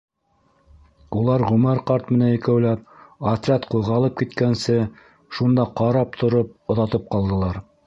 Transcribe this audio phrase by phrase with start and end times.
[1.17, 2.81] Улар Үмәр ҡарт менән икәүләп,
[3.33, 4.81] отряд ҡуҙғалып киткәнсе,
[5.39, 7.65] шунда ҡарап тороп, оҙатып ҡалдылар.